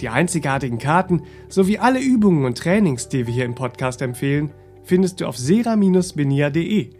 [0.00, 4.52] Die einzigartigen Karten sowie alle Übungen und Trainings, die wir hier im Podcast empfehlen,
[4.84, 6.90] findest du auf sera-benia.de.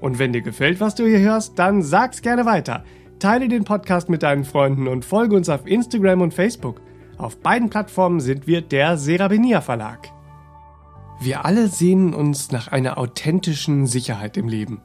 [0.00, 2.84] Und wenn dir gefällt, was du hier hörst, dann sag's gerne weiter.
[3.18, 6.80] Teile den Podcast mit deinen Freunden und folge uns auf Instagram und Facebook.
[7.18, 10.08] Auf beiden Plattformen sind wir der Serabenia Verlag.
[11.20, 14.80] Wir alle sehnen uns nach einer authentischen Sicherheit im Leben.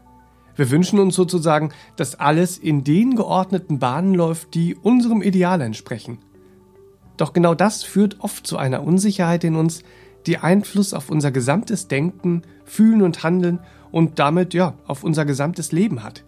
[0.58, 6.18] Wir wünschen uns sozusagen, dass alles in den geordneten Bahnen läuft, die unserem Ideal entsprechen.
[7.18, 9.84] Doch genau das führt oft zu einer Unsicherheit in uns,
[10.26, 13.60] die Einfluss auf unser gesamtes Denken, Fühlen und Handeln
[13.92, 16.24] und damit ja auf unser gesamtes Leben hat.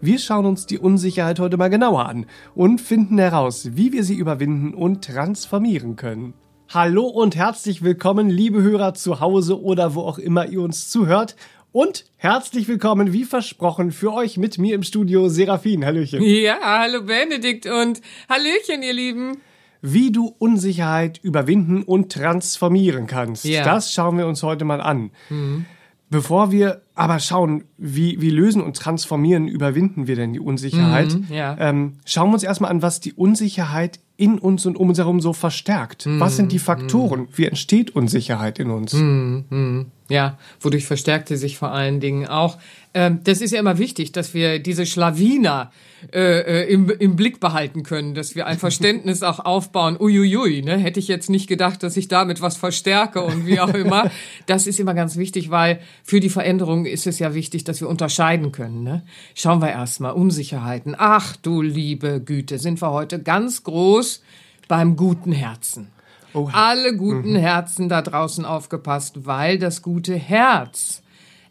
[0.00, 4.14] Wir schauen uns die Unsicherheit heute mal genauer an und finden heraus, wie wir sie
[4.14, 6.34] überwinden und transformieren können.
[6.68, 11.34] Hallo und herzlich willkommen, liebe Hörer zu Hause oder wo auch immer ihr uns zuhört.
[11.72, 15.84] Und herzlich willkommen, wie versprochen, für euch mit mir im Studio Serafin.
[15.84, 16.22] Hallöchen.
[16.22, 19.38] Ja, hallo Benedikt und Hallöchen, ihr Lieben
[19.82, 23.44] wie du Unsicherheit überwinden und transformieren kannst.
[23.44, 23.64] Ja.
[23.64, 25.10] Das schauen wir uns heute mal an.
[25.28, 25.66] Mhm.
[26.10, 31.26] Bevor wir aber schauen, wie, wie lösen und transformieren, überwinden wir denn die Unsicherheit, mhm,
[31.30, 31.56] ja.
[31.58, 35.20] ähm, schauen wir uns erstmal an, was die Unsicherheit in uns und um uns herum
[35.20, 36.06] so verstärkt.
[36.06, 37.20] Mhm, was sind die Faktoren?
[37.20, 37.28] Mhm.
[37.34, 38.92] Wie entsteht Unsicherheit in uns?
[38.92, 39.86] Mhm, mhm.
[40.10, 42.58] Ja, wodurch verstärkt sie sich vor allen Dingen auch.
[42.92, 45.70] Ähm, das ist ja immer wichtig, dass wir diese Schlawiner
[46.12, 49.96] äh, äh, im, im Blick behalten können, dass wir ein Verständnis auch aufbauen.
[50.00, 50.76] Uiuiui, ne?
[50.78, 54.10] hätte ich jetzt nicht gedacht, dass ich damit was verstärke und wie auch immer.
[54.46, 57.88] Das ist immer ganz wichtig, weil für die Veränderung ist es ja wichtig, dass wir
[57.88, 58.82] unterscheiden können.
[58.82, 59.02] Ne?
[59.34, 60.96] Schauen wir erstmal Unsicherheiten.
[60.98, 64.09] Ach du liebe Güte, sind wir heute ganz groß
[64.68, 65.88] beim guten Herzen.
[66.32, 66.70] Oha.
[66.70, 67.36] Alle guten mhm.
[67.36, 71.02] Herzen da draußen aufgepasst, weil das gute Herz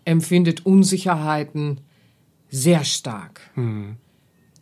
[0.06, 1.82] empfindet Unsicherheiten
[2.50, 3.42] sehr stark.
[3.56, 3.98] Mhm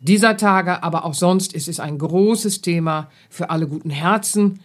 [0.00, 4.60] dieser Tage, aber auch sonst ist es ein großes Thema für alle guten Herzen.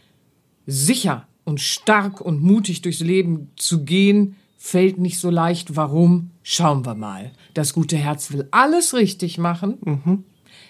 [0.65, 5.75] Sicher und stark und mutig durchs Leben zu gehen, fällt nicht so leicht.
[5.75, 6.31] Warum?
[6.43, 7.31] Schauen wir mal.
[7.53, 9.77] Das gute Herz will alles richtig machen.
[9.83, 10.23] Mhm.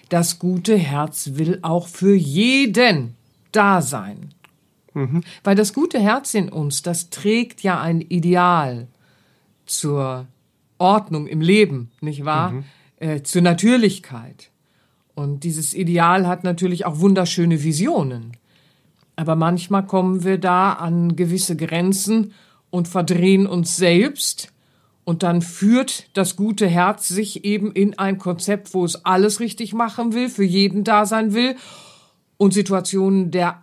[0.08, 3.14] Das gute Herz will auch für jeden
[3.52, 4.30] da sein.
[4.94, 5.22] Mhm.
[5.42, 8.86] Weil das gute Herz in uns, das trägt ja ein Ideal
[9.66, 10.26] zur
[10.78, 12.50] Ordnung im Leben, nicht wahr?
[12.50, 12.64] Mhm.
[12.98, 14.50] Äh, zur Natürlichkeit.
[15.14, 18.32] Und dieses Ideal hat natürlich auch wunderschöne Visionen.
[19.16, 22.32] Aber manchmal kommen wir da an gewisse Grenzen
[22.70, 24.52] und verdrehen uns selbst.
[25.04, 29.74] Und dann führt das gute Herz sich eben in ein Konzept, wo es alles richtig
[29.74, 31.56] machen will, für jeden da sein will
[32.38, 33.62] und Situationen der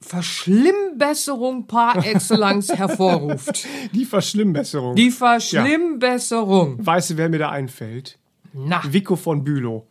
[0.00, 3.66] Verschlimmbesserung par excellence hervorruft.
[3.92, 4.94] Die Verschlimmbesserung.
[4.94, 6.78] Die Verschlimmbesserung.
[6.78, 6.86] Ja.
[6.86, 8.18] Weißt du, wer mir da einfällt?
[8.52, 8.82] Na.
[8.88, 9.86] Vico von Bülow.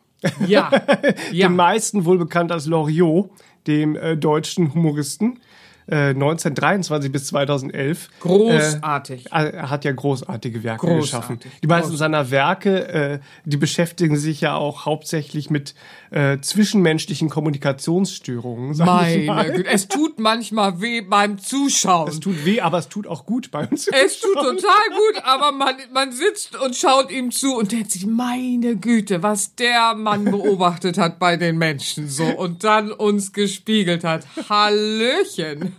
[0.47, 0.71] Ja.
[1.31, 1.47] ja.
[1.47, 3.29] Den meisten wohl bekannt als Loriot,
[3.67, 5.39] dem äh, deutschen Humoristen.
[5.87, 8.09] 1923 äh, bis 2011.
[8.19, 9.27] Großartig.
[9.31, 11.39] Äh, er hat ja großartige Werke großartig.
[11.39, 11.59] geschaffen.
[11.61, 11.99] Die meisten Großartig.
[11.99, 15.75] seiner Werke, äh, die beschäftigen sich ja auch hauptsächlich mit
[16.15, 18.77] äh, zwischenmenschlichen Kommunikationsstörungen.
[18.77, 22.07] Meine Güte, es tut manchmal weh beim Zuschauen.
[22.07, 23.89] Es tut weh, aber es tut auch gut bei uns.
[23.89, 28.05] Es tut total gut, aber man, man sitzt und schaut ihm zu und denkt sich,
[28.05, 34.05] meine Güte, was der Mann beobachtet hat bei den Menschen so und dann uns gespiegelt
[34.05, 34.25] hat.
[34.49, 35.73] Hallöchen.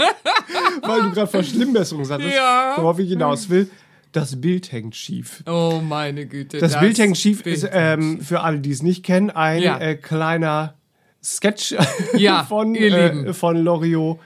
[0.83, 2.75] Weil du gerade Verschlimmbesserung sagtest, ja.
[2.77, 3.71] worauf ich hinaus will.
[4.17, 5.45] Das Bild hängt schief.
[5.47, 6.57] Oh, meine Güte.
[6.57, 9.63] Das, das Bild hängt schief Bild ist, ähm, für alle, die es nicht kennen, ein
[9.63, 9.79] ja.
[9.79, 10.75] äh, kleiner
[11.23, 11.75] Sketch
[12.17, 14.19] ja, von, äh, von Loriot,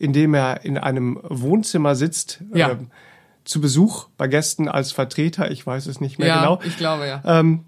[0.00, 2.42] in dem er in einem Wohnzimmer sitzt.
[2.52, 2.72] Ja.
[2.72, 2.76] Äh,
[3.44, 6.60] zu Besuch bei Gästen als Vertreter, ich weiß es nicht mehr ja, genau.
[6.64, 7.22] Ich glaube ja.
[7.24, 7.64] Ähm,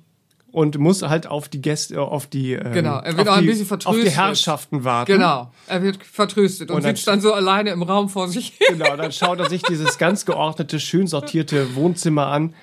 [0.50, 3.42] und muss halt auf die Gäste, auf die, ähm, Genau, er wird auf auch ein
[3.42, 4.02] die, bisschen vertröstet.
[4.06, 5.12] Auf die Herrschaften warten.
[5.12, 8.54] Genau, er wird vertröstet und, Und dann- sitzt dann so alleine im Raum vor sich
[8.58, 8.78] hin.
[8.78, 12.54] Genau, dann schaut er sich dieses ganz geordnete, schön sortierte Wohnzimmer an,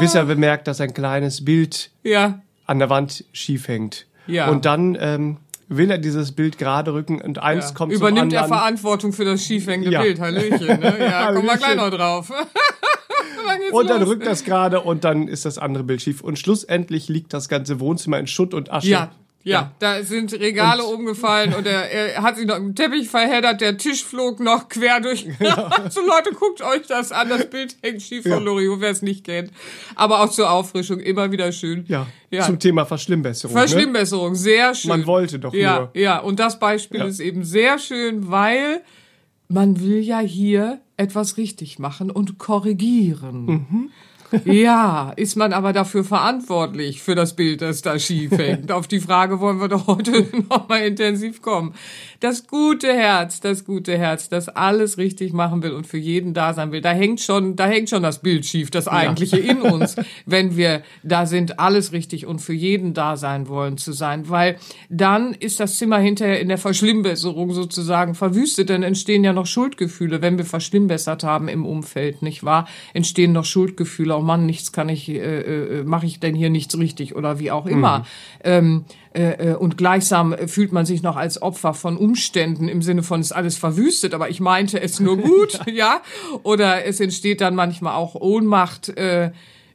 [0.00, 4.06] bis er bemerkt, dass ein kleines Bild Ja, an der Wand schief hängt.
[4.26, 4.48] Ja.
[4.48, 5.36] Und dann ähm,
[5.76, 7.74] will er dieses Bild gerade rücken und eins ja.
[7.74, 8.60] kommt Übernimmt zum er anderen.
[8.60, 10.02] Verantwortung für das schiefhängende Ja.
[10.02, 10.20] Bild.
[10.20, 10.96] Hallöchen, ne?
[11.00, 12.30] Ja, kommen wir gleich noch drauf.
[13.46, 14.10] dann und dann los.
[14.10, 16.20] rückt das gerade und dann ist das andere Bild schief.
[16.20, 18.88] Und schlussendlich liegt das ganze Wohnzimmer in Schutt und Asche.
[18.88, 19.10] Ja,
[19.44, 23.76] ja, da sind Regale umgefallen und er, er hat sich noch im Teppich verheddert, der
[23.76, 25.24] Tisch flog noch quer durch.
[25.90, 28.38] so Leute, guckt euch das an, das Bild hängt schief von Ja.
[28.38, 29.50] Loriot, wer es nicht kennt.
[29.96, 31.84] Aber auch zur Auffrischung, immer wieder schön.
[31.88, 32.44] Ja, ja.
[32.46, 33.54] zum Thema Verschlimmbesserung.
[33.54, 33.60] Ne?
[33.60, 34.88] Verschlimmbesserung, sehr schön.
[34.88, 35.90] Man wollte doch ja, nur.
[35.94, 37.06] Ja, und das Beispiel Ja.
[37.06, 38.80] ist eben sehr schön, weil
[39.48, 43.44] man will ja hier etwas richtig machen und korrigieren.
[43.44, 43.90] Mhm.
[44.44, 48.72] Ja, ist man aber dafür verantwortlich für das Bild, das da schief hängt?
[48.72, 51.74] Auf die Frage wollen wir doch heute nochmal intensiv kommen.
[52.20, 56.54] Das gute Herz, das gute Herz, das alles richtig machen will und für jeden da
[56.54, 59.96] sein will, da hängt schon, da hängt schon das Bild schief, das eigentliche in uns,
[60.26, 64.56] wenn wir da sind, alles richtig und für jeden da sein wollen zu sein, weil
[64.88, 70.22] dann ist das Zimmer hinterher in der Verschlimmbesserung sozusagen verwüstet, dann entstehen ja noch Schuldgefühle,
[70.22, 72.66] wenn wir verschlimmbessert haben im Umfeld, nicht wahr?
[72.94, 76.76] Entstehen noch Schuldgefühle, oh Mann, nichts kann ich, äh, äh, mache ich denn hier nichts
[76.78, 78.06] richtig oder wie auch immer.
[78.42, 83.02] Ähm, äh, äh, und gleichsam fühlt man sich noch als Opfer von Umständen im Sinne
[83.02, 86.00] von ist alles verwüstet, aber ich meinte es nur gut, ja.
[86.42, 88.88] Oder es entsteht dann manchmal auch Ohnmacht.
[88.90, 89.30] Äh,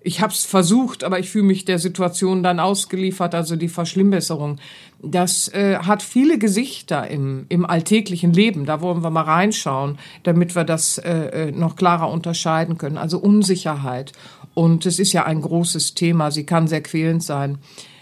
[0.10, 4.56] ich habe es versucht, aber ich fühle mich der Situation dann ausgeliefert, also die Verschlimmbesserung.
[5.04, 8.66] Das äh, hat viele Gesichter im, im alltäglichen Leben.
[8.66, 12.98] Da wollen wir mal reinschauen, damit wir das äh, äh, noch klarer unterscheiden können.
[12.98, 14.14] Also Unsicherheit.
[14.56, 16.32] Und es ist ja ein großes Thema.
[16.32, 17.60] Sie kann sehr quälend sein.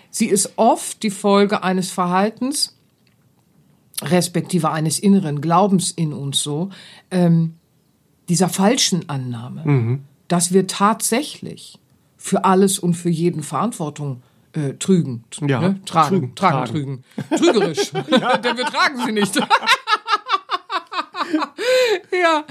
[0.10, 2.78] Sie ist oft die Folge eines Verhaltens,
[4.02, 6.70] respektive eines inneren Glaubens in uns so,
[7.12, 7.56] ähm,
[8.30, 10.00] dieser falschen Annahme,
[10.30, 11.80] dass wir tatsächlich
[12.28, 14.22] für alles und für jeden Verantwortung
[14.54, 15.80] äh, trügen, Ja, ne?
[15.86, 17.04] tragen, trügen, tragen, trügen,
[17.38, 19.36] trügerisch, denn wir tragen sie nicht.
[22.12, 22.44] ja,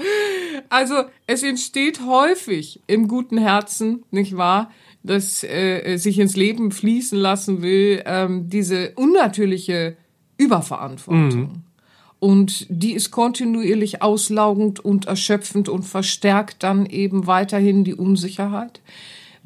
[0.69, 4.71] also es entsteht häufig im guten Herzen, nicht wahr,
[5.03, 9.95] dass äh, sich ins Leben fließen lassen will, ähm, diese unnatürliche
[10.37, 11.63] Überverantwortung.
[12.19, 18.81] Und die ist kontinuierlich auslaugend und erschöpfend und verstärkt dann eben weiterhin die Unsicherheit.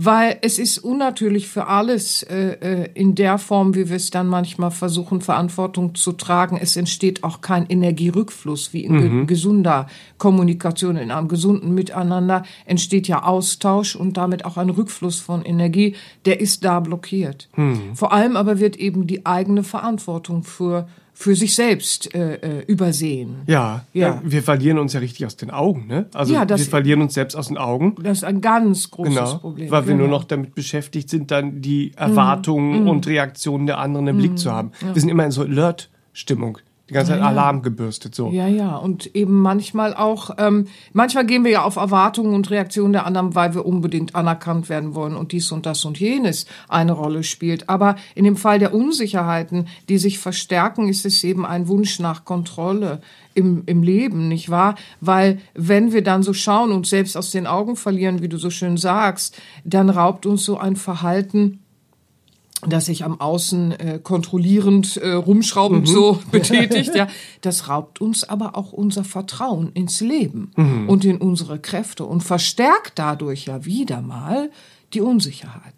[0.03, 4.27] Weil es ist unnatürlich für alles äh, äh, in der Form, wie wir es dann
[4.27, 6.57] manchmal versuchen, Verantwortung zu tragen.
[6.59, 9.85] Es entsteht auch kein Energierückfluss, wie in ge gesunder
[10.17, 15.95] Kommunikation, in einem gesunden Miteinander entsteht ja Austausch und damit auch ein Rückfluss von Energie,
[16.25, 17.49] der ist da blockiert.
[17.93, 20.87] Vor allem aber wird eben die eigene Verantwortung für
[21.21, 23.41] für sich selbst äh, äh, übersehen.
[23.47, 24.07] Ja, Ja.
[24.07, 26.07] ja, wir verlieren uns ja richtig aus den Augen, ne?
[26.13, 27.95] Also Ja, das- wir verlieren uns selbst aus den Augen.
[28.01, 29.69] Das ist ein ganz großes Genau, Problem.
[29.71, 30.07] weil wir genau.
[30.07, 31.61] nur noch damit beschäftigt sind, dann Mhm.
[31.61, 34.71] die Erwartungen und Reaktionen der anderen im Blick zu haben.
[34.93, 36.57] Wir sind immer in so Alert-Stimmung,
[36.91, 38.31] die ganze Zeit Alarm gebürstet so.
[38.31, 42.91] Ja, ja, und eben manchmal auch, ähm, manchmal gehen wir ja auf Erwartungen und Reaktionen
[42.91, 46.91] der anderen, weil wir unbedingt anerkannt werden wollen und dies und das und jenes eine
[46.91, 47.69] Rolle spielt.
[47.69, 52.25] Aber in dem Fall der Unsicherheiten, die sich verstärken, ist es eben ein Wunsch nach
[52.25, 52.99] Kontrolle
[53.35, 54.75] im, im Leben, nicht wahr?
[54.99, 58.49] Weil wenn wir dann so schauen und selbst aus den Augen verlieren, wie du so
[58.49, 61.60] schön sagst, dann raubt uns so ein Verhalten
[62.67, 67.07] das sich am Außen äh, kontrollierend, äh, rumschraubend so betätigt, ja,
[67.41, 70.51] das raubt uns aber auch unser Vertrauen ins Leben
[70.87, 74.51] und in unsere Kräfte und verstärkt dadurch ja wieder mal
[74.93, 75.73] die Unsicherheit.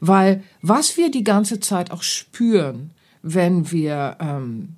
[0.00, 2.90] Weil was wir die ganze Zeit auch spüren,
[3.22, 4.74] wenn wir ähm,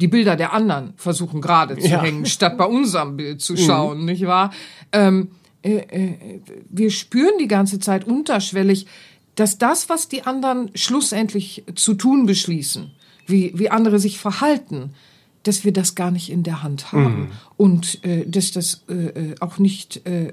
[0.00, 2.02] die Bilder der anderen versuchen gerade zu Ja.
[2.02, 4.52] hängen, statt bei unserem Bild zu schauen, nicht wahr?
[4.92, 5.28] Ähm,
[5.62, 8.86] äh, äh, wir spüren die ganze Zeit unterschwellig,
[9.36, 12.90] dass das, was die anderen schlussendlich zu tun beschließen,
[13.26, 14.90] wie, wie andere sich verhalten,
[15.44, 17.32] dass wir das gar nicht in der Hand haben.
[17.56, 20.32] Und äh, dass das äh, äh, auch nicht äh, äh,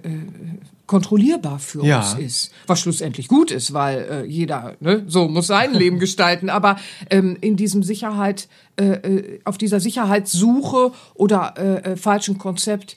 [0.86, 2.00] kontrollierbar für Ja.
[2.00, 6.50] uns ist, was schlussendlich gut ist, weil äh, jeder ne, so muss sein Leben gestalten,
[6.50, 6.78] aber
[7.10, 12.96] ähm, in diesem Sicherheit, äh, äh, auf dieser Sicherheitssuche oder äh, falschen Konzept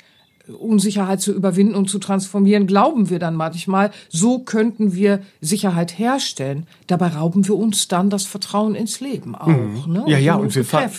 [0.49, 6.67] Unsicherheit zu überwinden und zu transformieren, glauben wir dann manchmal, so könnten wir Sicherheit herstellen.
[6.87, 9.87] Dabei rauben wir uns dann das Vertrauen ins Leben auch.
[9.87, 10.03] Ne?
[10.03, 10.07] Mhm.
[10.07, 10.91] Ja, ja, in und unsere wir, ver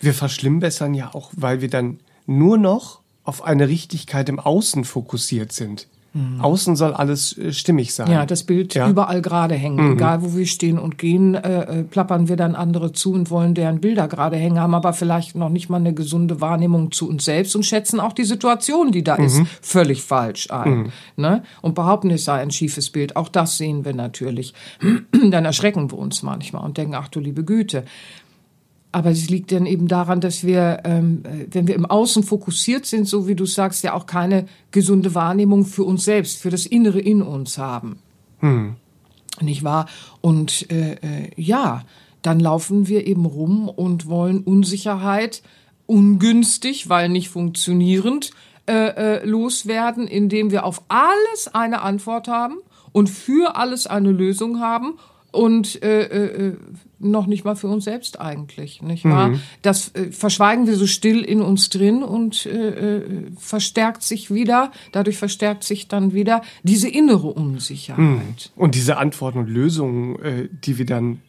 [0.00, 5.52] wir verschlimmbessern ja auch, weil wir dann nur noch auf eine Richtigkeit im Außen fokussiert
[5.52, 5.86] sind.
[6.12, 6.40] Mhm.
[6.40, 8.10] Außen soll alles äh, stimmig sein.
[8.10, 8.88] Ja, das Bild ja.
[8.88, 9.86] überall gerade hängen.
[9.86, 9.92] Mhm.
[9.92, 13.54] Egal, wo wir stehen und gehen, äh, äh, plappern wir dann andere zu und wollen
[13.54, 17.24] deren Bilder gerade hängen, haben aber vielleicht noch nicht mal eine gesunde Wahrnehmung zu uns
[17.24, 19.24] selbst und schätzen auch die Situation, die da mhm.
[19.24, 20.70] ist, völlig falsch ein.
[20.70, 20.92] Mhm.
[21.16, 21.42] Ne?
[21.62, 23.14] Und behaupten, es sei ein schiefes Bild.
[23.14, 24.52] Auch das sehen wir natürlich.
[25.30, 27.84] dann erschrecken wir uns manchmal und denken, ach du liebe Güte.
[28.92, 33.06] Aber es liegt dann eben daran, dass wir, ähm, wenn wir im Außen fokussiert sind,
[33.06, 36.98] so wie du sagst, ja auch keine gesunde Wahrnehmung für uns selbst, für das Innere
[36.98, 38.00] in uns haben.
[38.40, 38.74] Hm.
[39.40, 39.86] Nicht wahr?
[40.20, 41.84] Und äh, äh, ja,
[42.22, 45.42] dann laufen wir eben rum und wollen Unsicherheit
[45.86, 48.32] ungünstig, weil nicht funktionierend,
[48.66, 52.58] äh, äh, loswerden, indem wir auf alles eine Antwort haben
[52.92, 54.94] und für alles eine Lösung haben
[55.32, 56.56] und äh, äh, äh,
[56.98, 59.30] noch nicht mal für uns selbst eigentlich, nicht wahr?
[59.30, 59.40] Mhm.
[59.62, 64.70] Das äh, verschweigen wir so still in uns drin und äh, äh, verstärkt sich wieder,
[64.92, 68.00] dadurch verstärkt sich dann wieder diese innere Unsicherheit.
[68.00, 68.22] Mhm.
[68.56, 71.22] Und diese Antworten und Lösungen, äh, die wir dann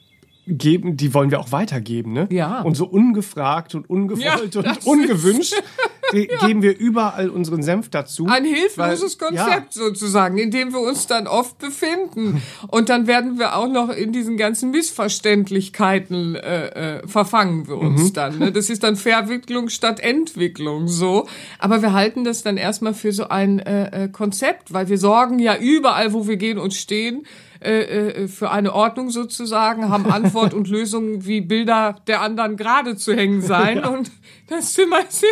[0.48, 2.27] geben, die wollen wir auch weitergeben, ne?
[2.31, 2.62] Ja.
[2.62, 5.53] Und so ungefragt und ungewollt ja, und ungewünscht
[6.13, 6.47] ja.
[6.47, 8.27] geben wir überall unseren Senf dazu.
[8.27, 9.83] Ein hilfloses weil, Konzept ja.
[9.83, 12.41] sozusagen, in dem wir uns dann oft befinden.
[12.67, 18.09] Und dann werden wir auch noch in diesen ganzen Missverständlichkeiten äh, äh, verfangen wir uns
[18.09, 18.13] mhm.
[18.13, 18.39] dann.
[18.39, 18.51] Ne?
[18.51, 21.27] Das ist dann Verwicklung statt Entwicklung so.
[21.59, 25.39] Aber wir halten das dann erstmal für so ein äh, äh Konzept, weil wir sorgen
[25.39, 27.25] ja überall, wo wir gehen und stehen,
[27.61, 32.95] äh, äh, für eine Ordnung sozusagen, haben Antwort und Lösung, wie Bilder der anderen gerade
[32.95, 33.77] zu hängen sein.
[33.77, 33.89] Ja.
[33.89, 34.11] Und
[34.47, 35.23] das Zimmer ist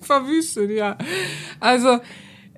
[0.00, 0.96] verwüstet, ja.
[1.60, 1.98] Also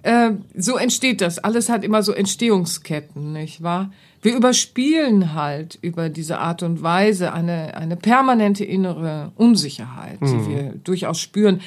[0.03, 1.39] äh, so entsteht das.
[1.39, 3.91] Alles hat immer so Entstehungsketten, nicht wahr?
[4.23, 10.27] Wir überspielen halt über diese Art und Weise eine, eine permanente innere Unsicherheit, mhm.
[10.27, 11.61] die wir durchaus spüren.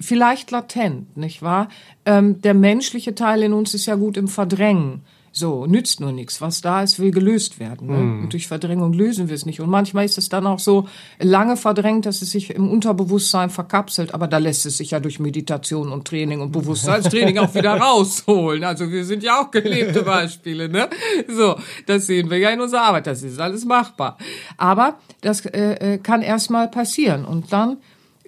[0.00, 1.68] Vielleicht latent, nicht wahr?
[2.04, 5.02] Ähm, der menschliche Teil in uns ist ja gut im Verdrängen.
[5.36, 6.40] So, nützt nur nichts.
[6.40, 7.88] Was da ist, will gelöst werden.
[7.88, 7.96] Ne?
[7.96, 8.22] Mm.
[8.22, 9.60] Und durch Verdrängung lösen wir es nicht.
[9.60, 10.86] Und manchmal ist es dann auch so
[11.18, 14.14] lange verdrängt, dass es sich im Unterbewusstsein verkapselt.
[14.14, 18.62] Aber da lässt es sich ja durch Meditation und Training und Bewusstseinstraining auch wieder rausholen.
[18.62, 20.68] Also wir sind ja auch gelebte Beispiele.
[20.68, 20.88] Ne?
[21.26, 23.08] So, das sehen wir ja in unserer Arbeit.
[23.08, 24.18] Das ist alles machbar.
[24.56, 27.24] Aber das äh, äh kann erstmal passieren.
[27.24, 27.78] Und dann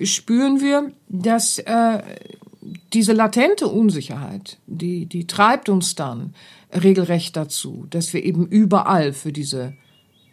[0.03, 2.03] spüren wir, dass äh,
[2.93, 6.35] diese latente Unsicherheit, die, die treibt uns dann
[6.73, 9.75] regelrecht dazu, dass wir eben überall für diese,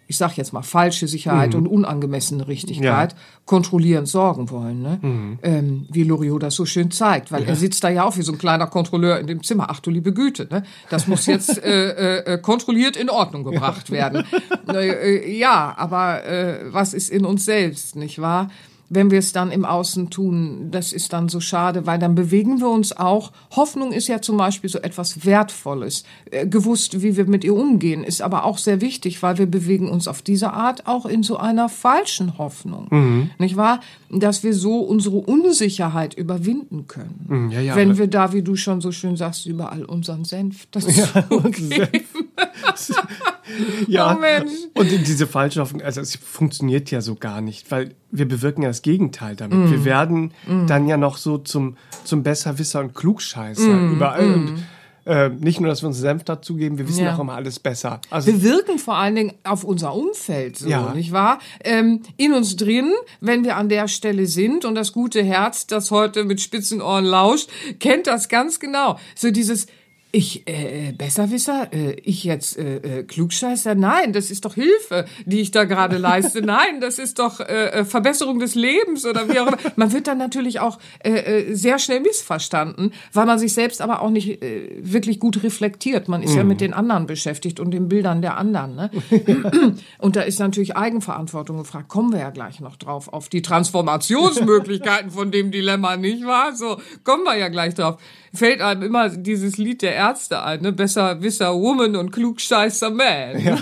[0.08, 1.60] ich sag jetzt mal, falsche Sicherheit mhm.
[1.60, 3.18] und unangemessene Richtigkeit ja.
[3.46, 4.82] kontrollierend sorgen wollen.
[4.82, 5.00] Ne?
[5.02, 5.40] Mhm.
[5.44, 7.50] Ähm, wie Loriot das so schön zeigt, weil ja.
[7.50, 9.68] er sitzt da ja auch wie so ein kleiner Kontrolleur in dem Zimmer.
[9.70, 10.64] Ach du liebe Güte, ne?
[10.90, 13.96] das muss jetzt äh, äh, kontrolliert in Ordnung gebracht ja.
[13.96, 14.24] werden.
[14.68, 18.50] Äh, ja, aber äh, was ist in uns selbst, nicht wahr?
[18.90, 22.60] Wenn wir es dann im Außen tun, das ist dann so schade, weil dann bewegen
[22.60, 23.32] wir uns auch.
[23.56, 26.04] Hoffnung ist ja zum Beispiel so etwas Wertvolles.
[26.32, 29.90] Äh, gewusst, wie wir mit ihr umgehen, ist aber auch sehr wichtig, weil wir bewegen
[29.90, 32.88] uns auf diese Art auch in so einer falschen Hoffnung.
[32.92, 33.30] Mhm.
[33.40, 33.80] Nicht wahr?
[34.10, 37.26] Dass wir so unsere Unsicherheit überwinden können.
[37.28, 40.68] Mhm, ja, ja, wenn wir da, wie du schon so schön sagst, überall unseren Senf
[40.72, 42.06] dazu ja, geben.
[43.88, 44.52] ja, oh Mensch.
[44.74, 48.70] und diese falsche Hoffnung, also es funktioniert ja so gar nicht, weil wir bewirken ja
[48.70, 49.58] das Gegenteil damit.
[49.58, 49.72] Mm.
[49.72, 50.68] Wir werden mm.
[50.68, 53.94] dann ja noch so zum, zum Besserwisser und Klugscheißer mm.
[53.94, 54.34] überall.
[54.34, 54.58] Und mm.
[55.06, 57.16] äh, nicht nur, dass wir uns Senf dazugeben, wir wissen ja.
[57.16, 58.02] auch immer alles besser.
[58.10, 60.94] Also wir wirken vor allen Dingen auf unser Umfeld so, ja.
[60.94, 61.40] nicht wahr?
[61.64, 65.92] Ähm, in uns drin, wenn wir an der Stelle sind und das gute Herz, das
[65.92, 69.00] heute mit spitzen Ohren lauscht, kennt das ganz genau.
[69.16, 69.68] So dieses
[70.16, 71.74] ich, äh, Besserwisser?
[71.74, 73.74] Äh, ich jetzt äh, äh, Klugscheißer?
[73.74, 76.44] Nein, das ist doch Hilfe, die ich da gerade leiste.
[76.44, 79.58] Nein, das ist doch äh, äh, Verbesserung des Lebens oder wie auch immer.
[79.76, 84.04] Man wird dann natürlich auch äh, äh, sehr schnell missverstanden, weil man sich selbst aber
[84.04, 86.08] auch nicht äh, wirklich gut reflektiert.
[86.08, 86.38] Man ist mhm.
[86.38, 88.76] ja mit den anderen beschäftigt und den Bildern der anderen.
[88.76, 88.92] Ne?
[89.98, 91.90] und da ist natürlich Eigenverantwortung gefragt.
[91.90, 96.56] Kommen wir ja gleich noch drauf, auf die Transformationsmöglichkeiten von dem Dilemma, nicht wahr?
[96.56, 97.98] So, kommen wir ja gleich drauf
[98.34, 100.72] fällt einem immer dieses Lied der Ärzte ein, ne?
[100.72, 103.40] Besser Wisser Woman und Klugscheißer Man.
[103.40, 103.58] Ja.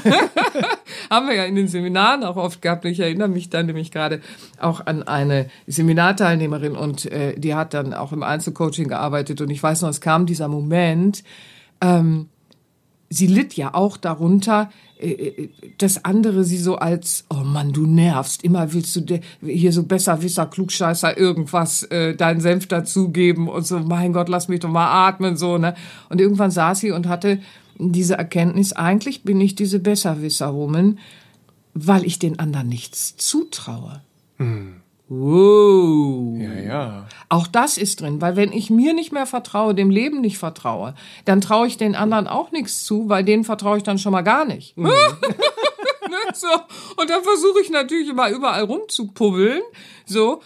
[1.09, 2.85] Haben wir ja in den Seminaren auch oft gehabt.
[2.85, 4.21] Ich erinnere mich dann nämlich gerade
[4.59, 9.61] auch an eine Seminarteilnehmerin und äh, die hat dann auch im Einzelcoaching gearbeitet und ich
[9.61, 11.23] weiß noch, es kam dieser Moment,
[11.81, 12.29] ähm,
[13.09, 14.69] sie litt ja auch darunter,
[15.77, 20.21] dass andere sie so als, oh Mann, du nervst, immer willst du hier so besser,
[20.21, 25.07] wisser, klugscheißer irgendwas, äh, deinen Senf dazugeben und so, mein Gott, lass mich doch mal
[25.07, 25.75] atmen, so, ne.
[26.09, 27.39] Und irgendwann saß sie und hatte
[27.77, 30.99] diese Erkenntnis, eigentlich bin ich diese Besserwisser-Woman,
[31.73, 34.01] weil ich den anderen nichts zutraue.
[34.37, 34.80] Mhm.
[35.13, 36.37] Wow.
[36.39, 37.07] Ja, ja.
[37.27, 40.95] Auch das ist drin, weil wenn ich mir nicht mehr vertraue, dem Leben nicht vertraue,
[41.25, 44.21] dann traue ich den anderen auch nichts zu, weil denen vertraue ich dann schon mal
[44.21, 44.77] gar nicht.
[44.77, 44.89] Mhm.
[46.09, 46.47] Ne, so.
[46.97, 49.61] Und dann versuche ich natürlich immer überall rumzupubbeln.
[50.05, 50.41] So.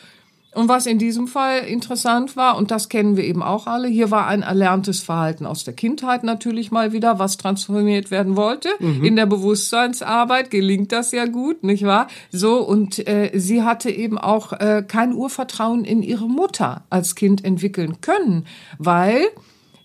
[0.56, 4.10] Und was in diesem Fall interessant war, und das kennen wir eben auch alle, hier
[4.10, 8.70] war ein erlerntes Verhalten aus der Kindheit natürlich mal wieder, was transformiert werden wollte.
[9.04, 12.08] In der Bewusstseinsarbeit gelingt das ja gut, nicht wahr?
[12.32, 17.44] So, und äh, sie hatte eben auch äh, kein Urvertrauen in ihre Mutter als Kind
[17.44, 18.46] entwickeln können,
[18.78, 19.26] weil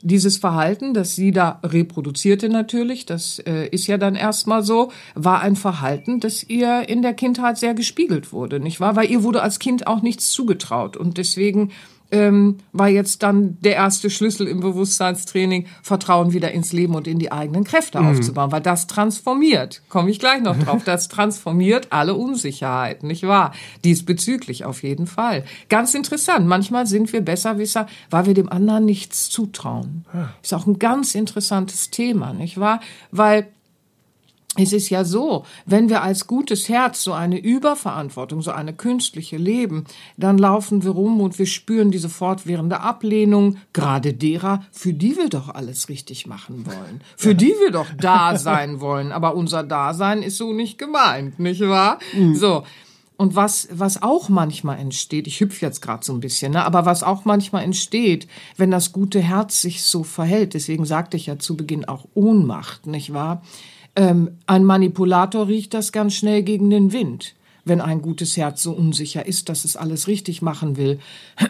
[0.03, 5.41] dieses Verhalten, das sie da reproduzierte natürlich, das äh, ist ja dann erstmal so, war
[5.41, 8.97] ein Verhalten, das ihr in der Kindheit sehr gespiegelt wurde, nicht wahr?
[8.97, 11.71] Weil ihr wurde als Kind auch nichts zugetraut und deswegen
[12.11, 17.19] ähm, war jetzt dann der erste Schlüssel im Bewusstseinstraining, Vertrauen wieder ins Leben und in
[17.19, 22.15] die eigenen Kräfte aufzubauen, weil das transformiert, komme ich gleich noch drauf, das transformiert alle
[22.15, 23.53] Unsicherheiten, nicht wahr?
[23.85, 25.45] Diesbezüglich auf jeden Fall.
[25.69, 30.05] Ganz interessant, manchmal sind wir Besserwisser, weil wir dem anderen nichts zutrauen.
[30.43, 32.81] Ist auch ein ganz interessantes Thema, nicht wahr?
[33.11, 33.49] Weil
[34.57, 39.37] es ist ja so, wenn wir als gutes Herz so eine Überverantwortung, so eine künstliche
[39.37, 39.85] leben,
[40.17, 45.29] dann laufen wir rum und wir spüren diese fortwährende Ablehnung, gerade derer, für die wir
[45.29, 50.23] doch alles richtig machen wollen, für die wir doch da sein wollen, aber unser Dasein
[50.23, 52.01] ist so nicht gemeint, nicht wahr?
[52.35, 52.65] So.
[53.17, 56.87] Und was, was auch manchmal entsteht, ich hüpfe jetzt gerade so ein bisschen, ne, aber
[56.87, 58.27] was auch manchmal entsteht,
[58.57, 62.87] wenn das gute Herz sich so verhält, deswegen sagte ich ja zu Beginn auch Ohnmacht,
[62.87, 63.43] nicht wahr?
[64.01, 67.35] Ähm, ein Manipulator riecht das ganz schnell gegen den Wind.
[67.67, 71.01] Wenn ein gutes Herz so unsicher ist, dass es alles richtig machen will,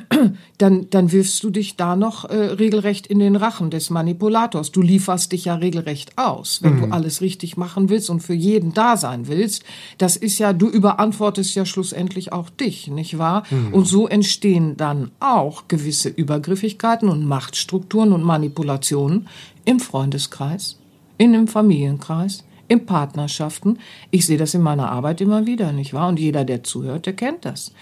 [0.59, 4.73] dann, dann wirfst du dich da noch äh, regelrecht in den Rachen des Manipulators.
[4.73, 8.75] Du lieferst dich ja regelrecht aus, wenn du alles richtig machen willst und für jeden
[8.75, 9.63] da sein willst.
[9.99, 13.45] Das ist ja, du überantwortest ja schlussendlich auch dich, nicht wahr?
[13.71, 19.29] Und so entstehen dann auch gewisse Übergriffigkeiten und Machtstrukturen und Manipulationen
[19.65, 20.80] im Freundeskreis,
[21.21, 23.79] in einem Familienkreis, in Partnerschaften.
[24.11, 26.09] Ich sehe das in meiner Arbeit immer wieder, nicht wahr?
[26.09, 27.75] Und jeder, der zuhört, der kennt das.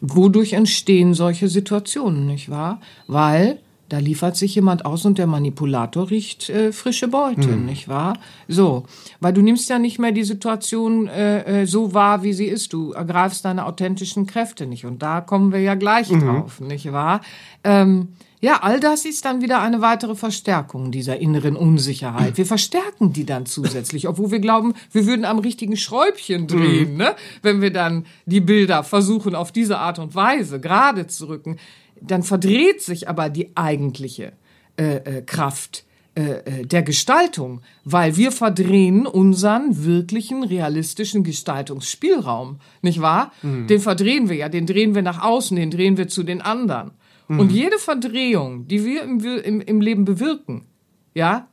[0.00, 2.80] Wodurch entstehen solche Situationen, nicht wahr?
[3.06, 3.58] Weil
[3.90, 8.18] da liefert sich jemand aus und der Manipulator riecht äh, frische Beute, nicht wahr?
[8.48, 8.84] So,
[9.20, 12.72] weil du nimmst ja nicht mehr die Situation äh, äh, so wahr, wie sie ist.
[12.72, 14.86] Du ergreifst deine authentischen Kräfte nicht.
[14.86, 17.20] Und da kommen wir ja gleich drauf, nicht wahr?
[17.62, 18.08] Ähm,
[18.40, 22.36] ja, all das ist dann wieder eine weitere Verstärkung dieser inneren Unsicherheit.
[22.36, 27.16] Wir verstärken die dann zusätzlich, obwohl wir glauben, wir würden am richtigen Schräubchen drehen, ne?
[27.42, 31.58] wenn wir dann die Bilder versuchen, auf diese Art und Weise gerade zu rücken.
[32.00, 34.32] Dann verdreht sich aber die eigentliche
[34.76, 43.00] äh, äh, Kraft äh, äh, der Gestaltung, weil wir verdrehen unseren wirklichen realistischen Gestaltungsspielraum, nicht
[43.00, 43.32] wahr?
[43.42, 46.92] Den verdrehen wir ja, den drehen wir nach außen, den drehen wir zu den anderen.
[47.28, 50.66] Und jede Verdrehung, die wir im, im, im Leben bewirken,
[51.14, 51.48] ja,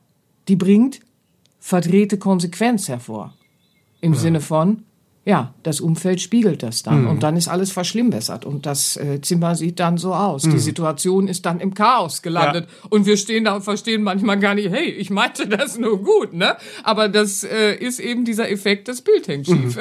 [0.48, 1.00] die bringt
[1.58, 3.34] verdrehte Konsequenz hervor.
[4.00, 4.82] Im Sinne von,
[5.24, 9.54] ja, das Umfeld spiegelt das dann und dann ist alles verschlimmbessert und das äh, Zimmer
[9.56, 10.42] sieht dann so aus.
[10.42, 14.54] Die Situation ist dann im Chaos gelandet und wir stehen da und verstehen manchmal gar
[14.54, 16.56] nicht, hey, ich meinte das nur gut, ne?
[16.82, 19.78] Aber das äh, ist eben dieser Effekt, das Bild hängt schief.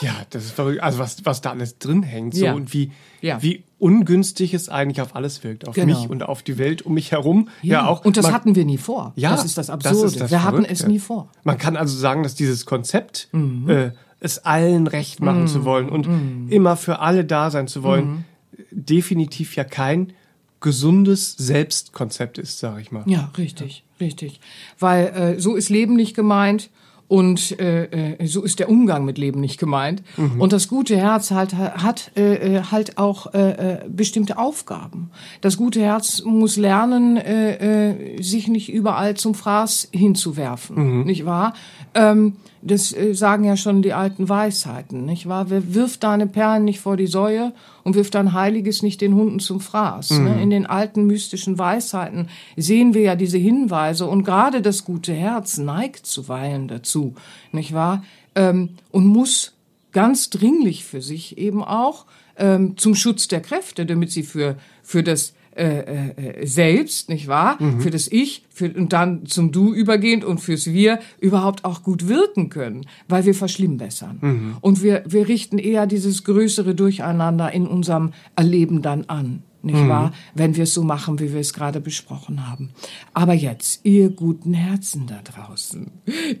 [0.00, 0.82] Ja, das ist verrückt.
[0.82, 2.54] Also was, was da alles drin hängt so Ja.
[2.54, 2.90] und wie,
[3.20, 3.42] Ja.
[3.42, 5.66] wie ungünstig es eigentlich auf alles wirkt.
[5.66, 5.98] Auf Genau.
[6.00, 7.48] mich und auf die Welt um mich herum.
[7.62, 8.04] Ja, auch.
[8.04, 9.12] und das man- hatten wir nie vor.
[9.16, 10.06] Ja, das ist das das Absurde.
[10.06, 11.28] ist das wir hatten es nie vor.
[11.44, 13.68] Man kann also sagen, dass dieses Konzept, Mhm.
[13.70, 13.90] äh,
[14.20, 16.48] es allen recht machen zu wollen und Mhm.
[16.50, 18.24] immer für alle da sein zu wollen,
[18.70, 20.12] definitiv ja kein
[20.60, 23.02] gesundes Selbstkonzept ist, sage ich mal.
[23.06, 24.40] Ja, richtig, richtig.
[24.78, 26.68] Weil äh, so ist Leben nicht gemeint
[27.10, 30.04] und äh, äh, so ist der Umgang mit Leben nicht gemeint.
[30.38, 35.10] Und das gute Herz halt, hat äh, äh, halt auch äh, äh, bestimmte Aufgaben.
[35.40, 41.54] Das gute Herz muss lernen, äh, äh, sich nicht überall zum Fraß hinzuwerfen, nicht wahr?
[41.94, 45.50] Ähm, das äh, sagen ja schon die alten Weisheiten, nicht wahr?
[45.50, 47.52] Wer wirft deine Perlen nicht vor die Säue
[47.84, 50.10] und wirft dein Heiliges nicht den Hunden zum Fraß.
[50.10, 50.42] Ne?
[50.42, 55.58] In den alten mystischen Weisheiten sehen wir ja diese Hinweise und gerade das gute Herz
[55.58, 57.14] neigt zuweilen dazu,
[57.52, 58.04] nicht wahr?
[58.34, 59.54] Ähm, und muss
[59.92, 65.02] ganz dringlich für sich eben auch ähm, zum Schutz der Kräfte, damit sie für, für
[65.02, 67.58] das äh, äh, selbst, nicht wahr?
[67.80, 72.08] Für das Ich, für, und dann zum Du übergehend und fürs Wir überhaupt auch gut
[72.08, 74.56] wirken können, weil wir verschlimmbessern.
[74.60, 79.42] Und wir, wir richten eher dieses größere Durcheinander in unserem Erleben dann an.
[79.62, 80.12] Nicht wahr?
[80.34, 82.70] Wenn wir es so machen, wie wir es gerade besprochen haben.
[83.12, 85.90] Aber jetzt, ihr guten Herzen da draußen,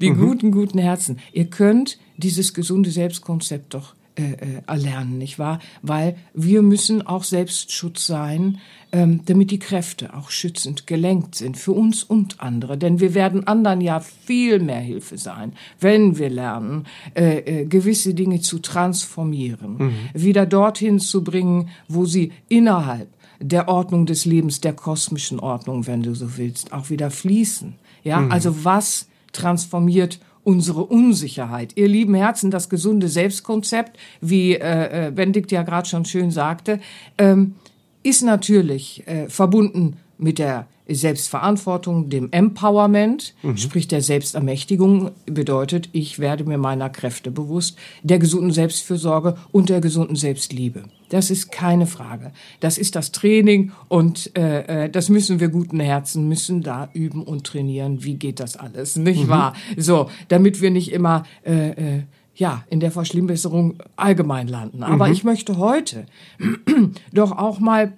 [0.00, 5.60] die guten, guten Herzen, ihr könnt dieses gesunde Selbstkonzept doch äh, äh, erlernen, nicht wahr?
[5.82, 8.58] Weil wir müssen auch Selbstschutz sein,
[8.92, 12.76] ähm, damit die Kräfte auch schützend gelenkt sind für uns und andere.
[12.76, 18.14] Denn wir werden anderen ja viel mehr Hilfe sein, wenn wir lernen, äh, äh, gewisse
[18.14, 19.92] Dinge zu transformieren, mhm.
[20.12, 23.08] wieder dorthin zu bringen, wo sie innerhalb
[23.40, 27.74] der Ordnung des Lebens, der kosmischen Ordnung, wenn du so willst, auch wieder fließen.
[28.04, 28.32] Ja, mhm.
[28.32, 31.72] also was transformiert unsere Unsicherheit.
[31.76, 36.80] Ihr lieben Herzen, das gesunde Selbstkonzept, wie äh, äh Benedikt ja gerade schon schön sagte,
[37.18, 37.54] ähm,
[38.02, 43.56] ist natürlich äh, verbunden mit der Selbstverantwortung, dem Empowerment, mhm.
[43.56, 49.80] sprich der Selbstermächtigung, bedeutet, ich werde mir meiner Kräfte bewusst, der gesunden Selbstfürsorge und der
[49.80, 50.84] gesunden Selbstliebe.
[51.10, 52.32] Das ist keine Frage.
[52.60, 57.24] Das ist das Training und äh, äh, das müssen wir guten Herzen, müssen da üben
[57.24, 58.04] und trainieren.
[58.04, 59.28] Wie geht das alles, nicht mhm.
[59.28, 59.54] wahr?
[59.76, 62.02] So, damit wir nicht immer äh, äh,
[62.34, 64.82] ja, in der Verschlimmbesserung allgemein landen.
[64.82, 65.12] Aber mhm.
[65.12, 66.06] ich möchte heute
[67.12, 67.92] doch auch mal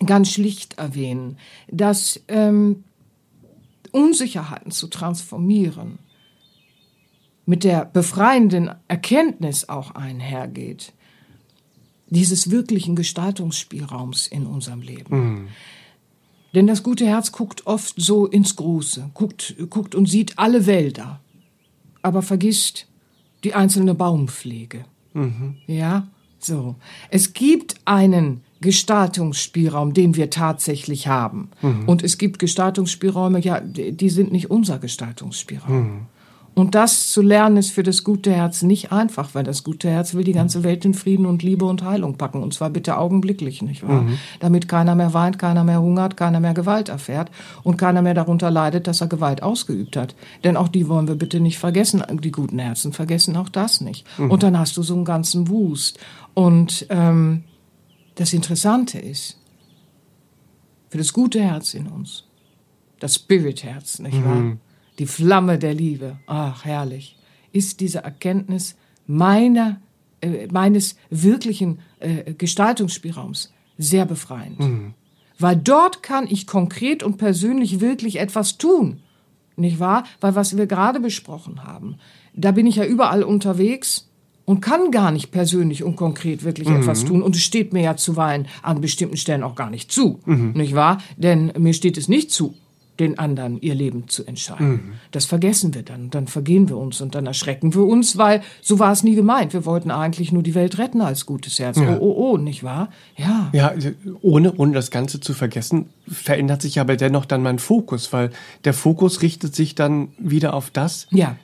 [0.00, 1.38] ganz schlicht erwähnen,
[1.70, 2.84] dass ähm,
[3.92, 5.98] Unsicherheiten zu transformieren
[7.46, 10.92] mit der befreienden Erkenntnis auch einhergeht,
[12.08, 15.16] dieses wirklichen Gestaltungsspielraums in unserem Leben.
[15.16, 15.48] Mhm.
[16.54, 21.20] Denn das gute Herz guckt oft so ins Große, guckt, guckt und sieht alle Wälder,
[22.02, 22.86] aber vergisst
[23.42, 24.84] die einzelne Baumpflege.
[25.12, 25.56] Mhm.
[25.66, 26.76] Ja, so.
[27.10, 31.50] Es gibt einen Gestaltungsspielraum, den wir tatsächlich haben.
[31.60, 31.86] Mhm.
[31.86, 35.82] Und es gibt Gestaltungsspielräume, ja, die sind nicht unser Gestaltungsspielraum.
[35.82, 36.00] Mhm.
[36.54, 40.14] Und das zu lernen ist für das gute Herz nicht einfach, weil das gute Herz
[40.14, 42.42] will die ganze Welt in Frieden und Liebe und Heilung packen.
[42.42, 44.02] Und zwar bitte augenblicklich, nicht wahr?
[44.02, 44.18] Mhm.
[44.40, 47.30] Damit keiner mehr weint, keiner mehr hungert, keiner mehr Gewalt erfährt
[47.64, 50.14] und keiner mehr darunter leidet, dass er Gewalt ausgeübt hat.
[50.44, 52.02] Denn auch die wollen wir bitte nicht vergessen.
[52.22, 54.06] Die guten Herzen vergessen auch das nicht.
[54.16, 54.30] Mhm.
[54.30, 55.98] Und dann hast du so einen ganzen Wust.
[56.34, 57.42] Und ähm,
[58.14, 59.38] das Interessante ist,
[60.88, 62.24] für das gute Herz in uns,
[63.00, 64.36] das Spirit-Herz, nicht wahr?
[64.36, 64.60] Mhm.
[64.98, 67.16] Die Flamme der Liebe, ach herrlich,
[67.52, 69.80] ist diese Erkenntnis meiner,
[70.20, 74.60] äh, meines wirklichen äh, Gestaltungsspielraums sehr befreiend.
[74.60, 74.94] Mhm.
[75.38, 79.00] Weil dort kann ich konkret und persönlich wirklich etwas tun.
[79.56, 80.04] Nicht wahr?
[80.20, 81.96] Weil was wir gerade besprochen haben,
[82.34, 84.08] da bin ich ja überall unterwegs
[84.44, 86.76] und kann gar nicht persönlich und konkret wirklich mhm.
[86.76, 87.22] etwas tun.
[87.22, 90.52] Und es steht mir ja zuweilen an bestimmten Stellen auch gar nicht zu, mhm.
[90.54, 90.98] nicht wahr?
[91.16, 92.54] Denn mir steht es nicht zu,
[93.00, 94.68] den anderen ihr Leben zu entscheiden.
[94.68, 94.92] Mhm.
[95.10, 96.10] Das vergessen wir dann.
[96.10, 99.52] Dann vergehen wir uns und dann erschrecken wir uns, weil so war es nie gemeint.
[99.52, 101.76] Wir wollten eigentlich nur die Welt retten als gutes Herz.
[101.76, 101.96] Ja.
[101.98, 102.90] Oh, oh, oh, nicht wahr?
[103.16, 103.50] Ja.
[103.52, 103.74] Ja,
[104.22, 108.30] ohne, ohne das Ganze zu vergessen, verändert sich aber dennoch dann mein Fokus, weil
[108.64, 111.36] der Fokus richtet sich dann wieder auf das, ja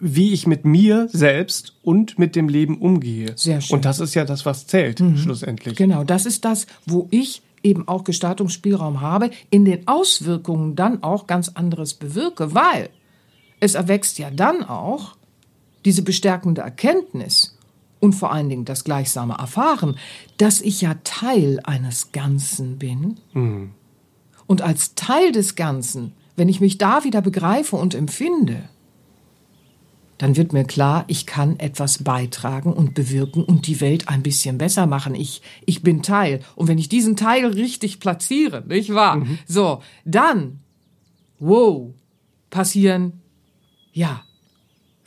[0.00, 3.32] wie ich mit mir selbst und mit dem Leben umgehe.
[3.36, 3.76] Sehr schön.
[3.76, 5.16] Und das ist ja das, was zählt, mhm.
[5.16, 5.76] schlussendlich.
[5.76, 11.26] Genau, das ist das, wo ich eben auch Gestaltungsspielraum habe, in den Auswirkungen dann auch
[11.26, 12.90] ganz anderes bewirke, weil
[13.60, 15.16] es erwächst ja dann auch
[15.84, 17.56] diese bestärkende Erkenntnis
[18.00, 19.96] und vor allen Dingen das gleichsame Erfahren,
[20.36, 23.18] dass ich ja Teil eines Ganzen bin.
[23.32, 23.70] Mhm.
[24.46, 28.68] Und als Teil des Ganzen, wenn ich mich da wieder begreife und empfinde,
[30.24, 34.56] dann wird mir klar, ich kann etwas beitragen und bewirken und die Welt ein bisschen
[34.56, 35.14] besser machen.
[35.14, 36.40] Ich, ich bin Teil.
[36.54, 39.16] Und wenn ich diesen Teil richtig platziere, nicht wahr?
[39.16, 39.38] Mhm.
[39.46, 40.60] So, dann,
[41.40, 41.92] wow,
[42.48, 43.20] passieren,
[43.92, 44.22] ja,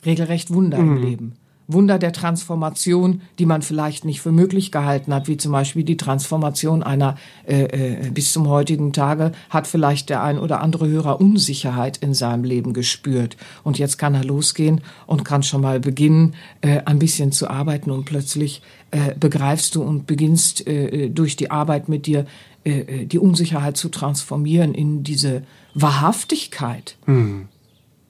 [0.06, 0.96] regelrecht Wunder mhm.
[0.96, 1.32] im Leben.
[1.70, 5.98] Wunder der Transformation, die man vielleicht nicht für möglich gehalten hat, wie zum Beispiel die
[5.98, 11.20] Transformation einer äh, äh, bis zum heutigen Tage hat vielleicht der ein oder andere Hörer
[11.20, 16.34] Unsicherheit in seinem Leben gespürt und jetzt kann er losgehen und kann schon mal beginnen,
[16.62, 21.50] äh, ein bisschen zu arbeiten und plötzlich äh, begreifst du und beginnst äh, durch die
[21.50, 22.24] Arbeit mit dir
[22.64, 25.42] äh, äh die Unsicherheit zu transformieren in diese
[25.74, 27.48] Wahrhaftigkeit, hm.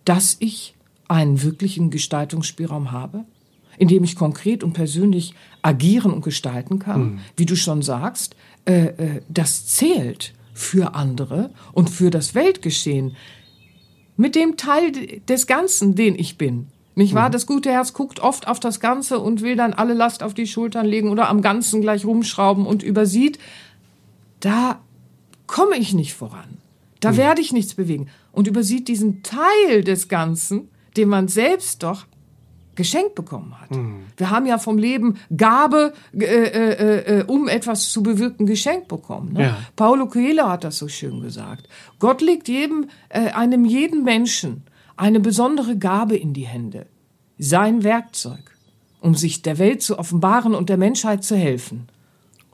[0.04, 0.76] dass ich
[1.08, 3.24] einen wirklichen Gestaltungsspielraum habe,
[3.78, 7.00] in dem ich konkret und persönlich agieren und gestalten kann.
[7.00, 7.18] Mhm.
[7.36, 8.36] Wie du schon sagst,
[8.66, 13.16] äh, äh, das zählt für andere und für das Weltgeschehen.
[14.16, 14.92] Mit dem Teil
[15.28, 16.66] des Ganzen, den ich bin.
[16.96, 17.28] Nicht wahr?
[17.28, 17.32] Mhm.
[17.32, 20.48] Das gute Herz guckt oft auf das Ganze und will dann alle Last auf die
[20.48, 23.38] Schultern legen oder am Ganzen gleich rumschrauben und übersieht,
[24.40, 24.80] da
[25.46, 26.58] komme ich nicht voran.
[26.98, 27.16] Da mhm.
[27.18, 28.08] werde ich nichts bewegen.
[28.32, 32.06] Und übersieht diesen Teil des Ganzen, den man selbst doch
[32.78, 33.72] geschenkt bekommen hat.
[33.72, 34.04] Mhm.
[34.16, 39.32] Wir haben ja vom Leben Gabe, äh, äh, äh, um etwas zu bewirken, geschenkt bekommen.
[39.32, 39.42] Ne?
[39.42, 39.58] Ja.
[39.74, 41.68] Paulo Coelho hat das so schön gesagt.
[41.98, 44.62] Gott legt jedem, äh, einem jeden Menschen
[44.96, 46.86] eine besondere Gabe in die Hände,
[47.38, 48.56] sein Werkzeug.
[49.00, 51.88] um sich der Welt zu offenbaren und der Menschheit zu helfen.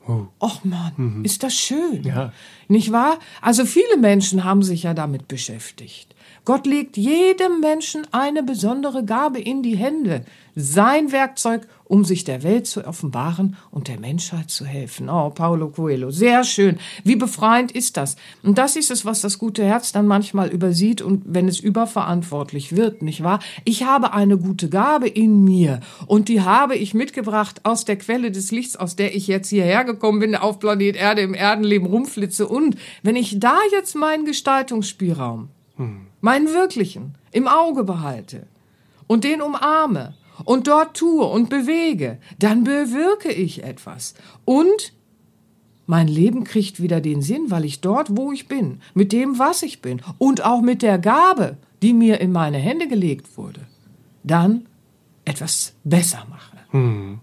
[0.06, 0.26] Oh.
[0.38, 2.02] Och man, ist das schön.
[2.04, 2.32] Ja.
[2.68, 3.18] Nicht wahr?
[3.40, 6.13] Also viele Menschen haben sich ja damit beschäftigt.
[6.44, 12.42] Gott legt jedem Menschen eine besondere Gabe in die Hände, sein Werkzeug, um sich der
[12.42, 15.08] Welt zu offenbaren und der Menschheit zu helfen.
[15.08, 16.78] Oh, Paulo Coelho, sehr schön.
[17.02, 18.16] Wie befreiend ist das?
[18.42, 22.76] Und das ist es, was das gute Herz dann manchmal übersieht und wenn es überverantwortlich
[22.76, 23.40] wird, nicht wahr?
[23.64, 28.30] Ich habe eine gute Gabe in mir und die habe ich mitgebracht aus der Quelle
[28.30, 32.46] des Lichts, aus der ich jetzt hierher gekommen bin, auf Planet Erde, im Erdenleben rumflitze
[32.46, 35.48] und wenn ich da jetzt meinen Gestaltungsspielraum
[36.24, 38.46] meinen wirklichen, im Auge behalte
[39.06, 40.14] und den umarme
[40.46, 44.14] und dort tue und bewege, dann bewirke ich etwas.
[44.46, 44.94] Und
[45.84, 49.62] mein Leben kriegt wieder den Sinn, weil ich dort, wo ich bin, mit dem, was
[49.62, 53.60] ich bin und auch mit der Gabe, die mir in meine Hände gelegt wurde,
[54.22, 54.66] dann
[55.26, 56.56] etwas besser mache.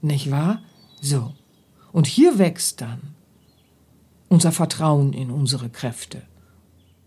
[0.04, 0.62] Nicht wahr?
[1.02, 1.34] So.
[1.92, 3.16] Und hier wächst dann
[4.30, 6.22] unser Vertrauen in unsere Kräfte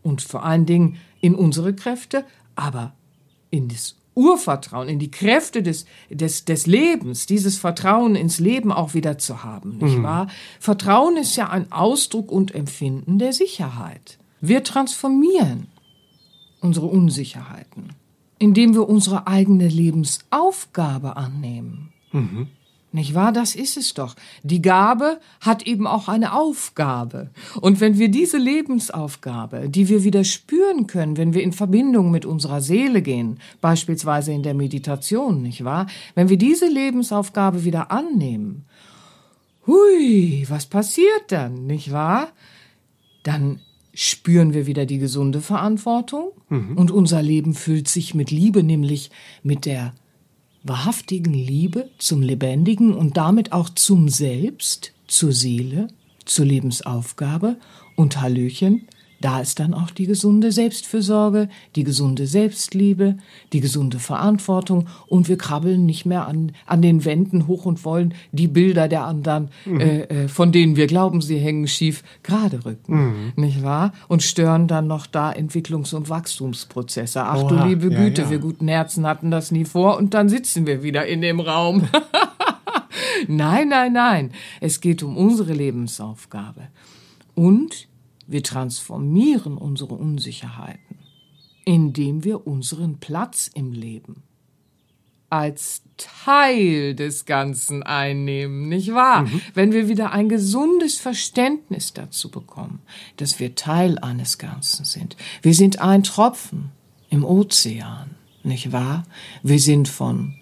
[0.04, 2.92] und vor allen Dingen in unsere Kräfte, aber
[3.48, 8.92] in das Urvertrauen, in die Kräfte des, des, des Lebens, dieses Vertrauen ins Leben auch
[8.92, 10.28] wieder zu haben, nicht wahr?
[10.60, 14.18] Vertrauen ist ja ein Ausdruck und Empfinden der Sicherheit.
[14.42, 15.68] Wir transformieren
[16.60, 17.94] unsere Unsicherheiten,
[18.38, 21.90] indem wir unsere eigene Lebensaufgabe annehmen.
[22.94, 23.32] Nicht wahr?
[23.32, 24.14] Das ist es doch.
[24.44, 27.30] Die Gabe hat eben auch eine Aufgabe.
[27.60, 32.24] Und wenn wir diese Lebensaufgabe, die wir wieder spüren können, wenn wir in Verbindung mit
[32.24, 35.88] unserer Seele gehen, beispielsweise in der Meditation, nicht wahr?
[36.14, 38.64] Wenn wir diese Lebensaufgabe wieder annehmen,
[39.66, 42.28] hui, was passiert dann, nicht wahr?
[43.24, 43.58] Dann
[43.92, 49.10] spüren wir wieder die gesunde Verantwortung und unser Leben füllt sich mit Liebe, nämlich
[49.42, 49.94] mit der
[50.64, 55.88] wahrhaftigen Liebe zum Lebendigen und damit auch zum Selbst, zur Seele,
[56.24, 57.56] zur Lebensaufgabe
[57.94, 58.88] und Hallöchen,
[59.24, 63.16] da ist dann auch die gesunde Selbstfürsorge, die gesunde Selbstliebe,
[63.54, 68.12] die gesunde Verantwortung und wir krabbeln nicht mehr an, an den Wänden hoch und wollen
[68.32, 73.32] die Bilder der anderen, äh, äh, von denen wir glauben, sie hängen schief, gerade rücken,
[73.36, 73.94] nicht wahr?
[74.08, 77.24] Und stören dann noch da Entwicklungs- und Wachstumsprozesse.
[77.24, 78.30] Ach du Oha, liebe ja, Güte, ja.
[78.30, 81.88] wir guten Herzen hatten das nie vor und dann sitzen wir wieder in dem Raum.
[83.28, 84.30] Nein, nein, nein.
[84.60, 86.68] Es geht um unsere Lebensaufgabe.
[87.34, 87.88] Und
[88.26, 90.98] wir transformieren unsere Unsicherheiten,
[91.64, 94.22] indem wir unseren Platz im Leben
[95.34, 99.28] als Teil des Ganzen einnehmen, nicht wahr?
[99.52, 102.82] Wenn wir wieder ein gesundes Verständnis dazu bekommen,
[103.16, 105.16] dass wir Teil eines Ganzen sind.
[105.42, 106.70] Wir sind ein Tropfen
[107.10, 108.10] im Ozean,
[108.44, 109.04] nicht wahr?
[109.42, 110.34] Wir sind von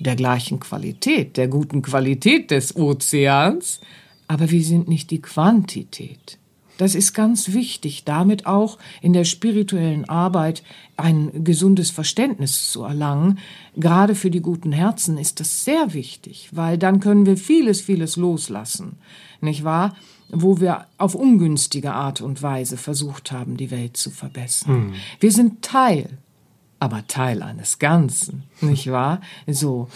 [0.00, 3.80] der gleichen Qualität, der guten Qualität des Ozeans,
[4.26, 6.38] aber wir sind nicht die Quantität.
[6.82, 10.64] Das ist ganz wichtig, damit auch in der spirituellen Arbeit
[10.96, 13.38] ein gesundes Verständnis zu erlangen.
[13.76, 18.16] Gerade für die guten Herzen ist das sehr wichtig, weil dann können wir vieles, vieles
[18.16, 18.96] loslassen,
[19.40, 19.94] nicht wahr?
[20.28, 24.94] Wo wir auf ungünstige Art und Weise versucht haben, die Welt zu verbessern.
[25.20, 26.18] Wir sind Teil,
[26.80, 29.20] aber Teil eines Ganzen, nicht wahr?
[29.46, 29.88] So.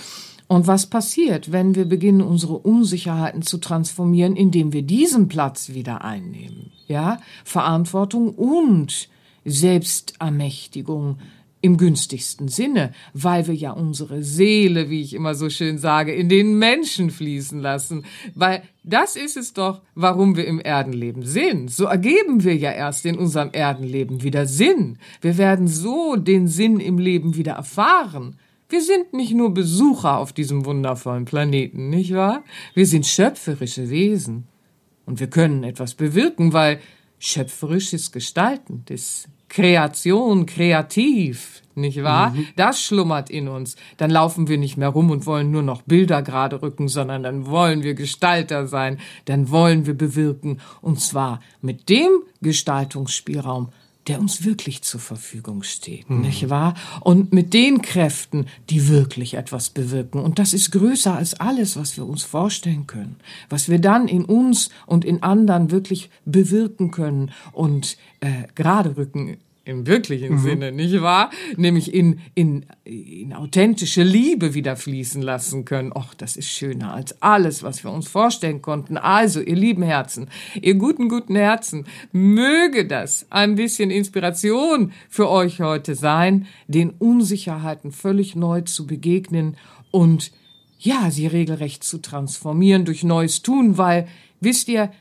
[0.48, 6.04] Und was passiert, wenn wir beginnen, unsere Unsicherheiten zu transformieren, indem wir diesen Platz wieder
[6.04, 6.70] einnehmen?
[6.87, 9.09] Ja, Verantwortung und
[9.44, 11.18] Selbstermächtigung
[11.62, 16.28] im günstigsten Sinne, weil wir ja unsere Seele, wie ich immer so schön sage, in
[16.28, 18.04] den Menschen fließen lassen.
[18.35, 21.72] Weil das ist es doch, warum wir im Erdenleben sind.
[21.72, 24.98] So ergeben wir ja erst in unserem Erdenleben wieder Sinn.
[25.20, 28.37] Wir werden so den Sinn im Leben wieder erfahren.
[28.68, 32.42] Wir sind nicht nur Besucher auf diesem wundervollen Planeten, nicht wahr?
[32.74, 34.48] Wir sind schöpferische Wesen.
[35.05, 36.81] Und wir können etwas bewirken, weil
[37.18, 42.35] schöpferisches Gestalten, das Kreation, kreativ, nicht wahr?
[42.57, 43.76] Das schlummert in uns.
[43.98, 47.46] Dann laufen wir nicht mehr rum und wollen nur noch Bilder gerade rücken, sondern dann
[47.46, 50.61] wollen wir Gestalter sein, dann wollen wir bewirken.
[50.81, 52.11] Und zwar mit dem
[52.42, 53.68] Gestaltungsspielraum,
[54.06, 56.74] der uns wirklich zur Verfügung steht, nicht wahr?
[57.00, 60.20] Und mit den Kräften, die wirklich etwas bewirken.
[60.20, 63.16] Und das ist größer als alles, was wir uns vorstellen können.
[63.48, 69.38] Was wir dann in uns und in anderen wirklich bewirken können und äh, gerade rücken
[69.66, 71.31] im wirklichen Sinne, nicht wahr?
[71.57, 75.92] Nämlich in, in, in authentische Liebe wieder fließen lassen können.
[75.92, 78.96] Och, das ist schöner als alles, was wir uns vorstellen konnten.
[78.96, 80.29] Also, ihr lieben Herzen,
[80.61, 87.90] ihr guten, guten Herzen, möge das ein bisschen Inspiration für euch heute sein, den Unsicherheiten
[87.90, 89.57] völlig neu zu begegnen
[89.90, 90.31] und
[90.79, 94.07] ja, sie regelrecht zu transformieren durch neues Tun, weil,
[94.40, 94.92] wisst ihr,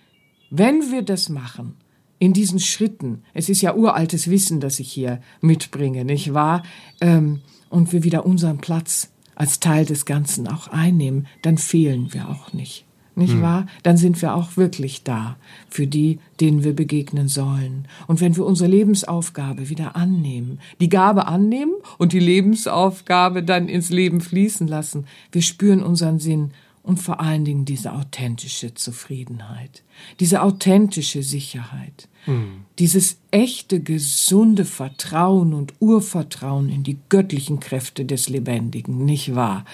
[0.49, 1.75] wenn wir das machen,
[2.19, 6.63] in diesen Schritten, es ist ja uraltes Wissen, das ich hier mitbringe, nicht wahr?
[7.01, 12.29] Ähm, und wir wieder unseren Platz als Teil des Ganzen auch einnehmen, dann fehlen wir
[12.29, 12.85] auch nicht.
[13.17, 13.41] Nicht hm.
[13.41, 13.65] wahr?
[13.83, 15.37] Dann sind wir auch wirklich da
[15.69, 17.87] für die, denen wir begegnen sollen.
[18.07, 23.89] Und wenn wir unsere Lebensaufgabe wieder annehmen, die Gabe annehmen und die Lebensaufgabe dann ins
[23.89, 26.51] Leben fließen lassen, wir spüren unseren Sinn
[26.85, 29.83] und vor allen Dingen diese authentische Zufriedenheit,
[30.19, 32.65] diese authentische Sicherheit, mhm.
[32.77, 39.65] dieses echte, gesunde Vertrauen und Urvertrauen in die göttlichen Kräfte des Lebendigen, nicht wahr?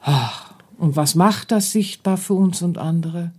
[0.00, 3.32] Ach, und was macht das sichtbar für uns und andere?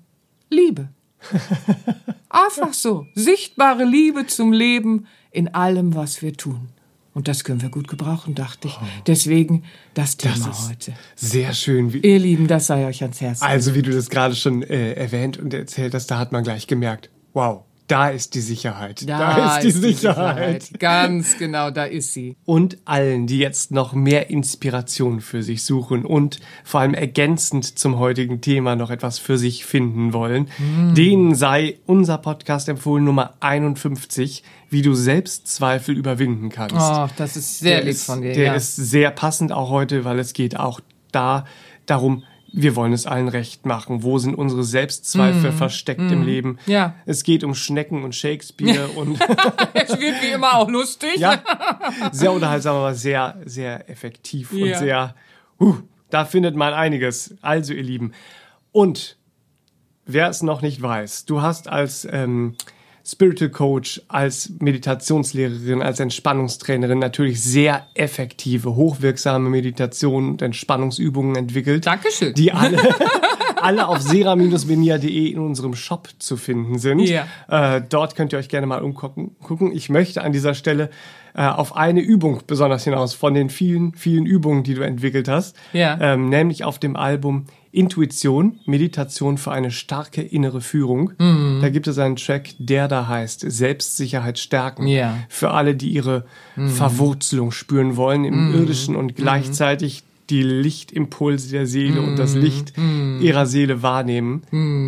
[0.50, 0.90] Liebe.
[2.30, 6.70] Einfach so, sichtbare Liebe zum Leben in allem, was wir tun.
[7.18, 8.78] Und das können wir gut gebrauchen, dachte ich.
[8.80, 8.86] Oh.
[9.08, 9.64] Deswegen
[9.96, 10.94] das Thema das heute.
[11.16, 11.92] Sehr schön.
[11.92, 13.42] Wie, Ihr Lieben, das sei euch ans Herz.
[13.42, 16.68] Also, wie du das gerade schon äh, erwähnt und erzählt hast, da hat man gleich
[16.68, 19.10] gemerkt, wow, da ist die Sicherheit.
[19.10, 20.62] Da, da ist, die, ist Sicherheit.
[20.62, 20.80] die Sicherheit.
[20.80, 22.36] Ganz genau, da ist sie.
[22.46, 27.98] Und allen, die jetzt noch mehr Inspiration für sich suchen und vor allem ergänzend zum
[27.98, 30.94] heutigen Thema noch etwas für sich finden wollen, mm.
[30.94, 36.76] denen sei unser Podcast empfohlen Nummer 51, wie du Selbstzweifel überwinden kannst.
[36.76, 38.34] Oh, das ist sehr der lieb von dir.
[38.34, 38.56] Der ja.
[38.56, 40.80] ist sehr passend auch heute, weil es geht auch
[41.12, 41.46] da
[41.86, 44.04] darum, wir wollen es allen recht machen.
[44.04, 45.58] Wo sind unsere Selbstzweifel mm.
[45.58, 46.14] versteckt mm.
[46.14, 46.58] im Leben?
[46.66, 46.96] Ja.
[47.06, 49.20] Es geht um Schnecken und Shakespeare und
[49.74, 51.18] es wird wie immer auch lustig.
[51.18, 51.42] Ja,
[52.12, 54.66] sehr unterhaltsam, aber sehr, sehr effektiv ja.
[54.66, 55.16] und sehr.
[55.60, 55.76] Uh,
[56.10, 57.36] da findet man einiges.
[57.42, 58.14] Also ihr Lieben
[58.78, 59.18] und
[60.06, 62.56] wer es noch nicht weiß, du hast als ähm,
[63.08, 71.88] Spiritual Coach, als Meditationslehrerin, als Entspannungstrainerin natürlich sehr effektive, hochwirksame Meditationen und Entspannungsübungen entwickelt.
[71.88, 72.34] Dankeschön.
[72.34, 72.78] Die alle,
[73.62, 77.00] alle auf sera-benia.de in unserem Shop zu finden sind.
[77.00, 77.28] Ja.
[77.48, 79.72] Äh, dort könnt ihr euch gerne mal umgucken.
[79.72, 80.90] Ich möchte an dieser Stelle
[81.34, 85.56] äh, auf eine Übung besonders hinaus von den vielen, vielen Übungen, die du entwickelt hast.
[85.72, 85.98] Ja.
[86.02, 87.46] Ähm, nämlich auf dem Album
[87.78, 91.12] Intuition, Meditation für eine starke innere Führung.
[91.20, 91.60] Mhm.
[91.62, 94.88] Da gibt es einen Track, der da heißt Selbstsicherheit stärken.
[94.88, 95.16] Ja.
[95.30, 96.70] Für alle, die ihre mhm.
[96.70, 98.56] Verwurzelung spüren wollen im mhm.
[98.56, 99.22] irdischen und mhm.
[99.22, 102.42] gleichzeitig die Lichtimpulse der Seele und das mhm.
[102.42, 103.20] Licht mhm.
[103.22, 104.42] ihrer Seele wahrnehmen.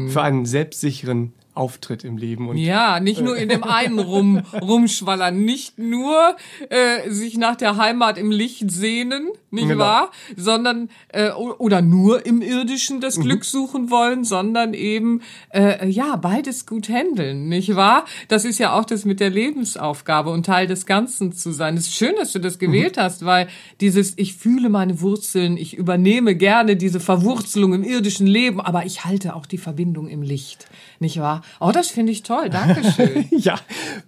[0.10, 2.47] Für einen selbstsicheren Auftritt im Leben.
[2.47, 6.35] Und ja, nicht nur in dem einen rum, rumschwallern, nicht nur
[6.69, 9.83] äh, sich nach der Heimat im Licht sehnen, nicht genau.
[9.83, 10.12] wahr?
[10.38, 13.23] Sondern äh, oder nur im Irdischen das mhm.
[13.23, 18.05] Glück suchen wollen, sondern eben äh, ja beides gut handeln, nicht wahr?
[18.27, 21.75] Das ist ja auch das mit der Lebensaufgabe und Teil des Ganzen zu sein.
[21.75, 22.59] Es ist schön, dass du das mhm.
[22.59, 23.01] gewählt mhm.
[23.01, 23.47] hast, weil
[23.81, 29.03] dieses ich fühle meine Wurzeln, ich übernehme gerne diese Verwurzelung im irdischen Leben, aber ich
[29.03, 30.67] halte auch die Verbindung im Licht,
[30.99, 31.38] nicht wahr?
[31.60, 32.49] Oh, das finde ich toll.
[32.49, 33.28] Dankeschön.
[33.32, 33.60] ja,